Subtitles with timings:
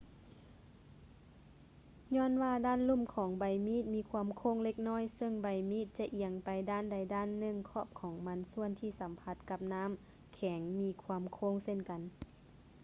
[2.15, 9.91] ຍ້ອນວ່າດ້ານລຸ່ມຂອງໃບມີດມີຄວາມໂຄ້ງເລັກນ້ອຍ ຊຶ່ງໃບມີດຈະອຽງໄປດ້ານໃດດ້ານໜຶ່ງ ຂອບຂອງມັນສ່ວນທີ່ສຳຜັດກັບນ້ຳ
[10.33, 12.01] ແຂງກໍມີຄວາມໂຄ້ງເຊັ່ນກັນ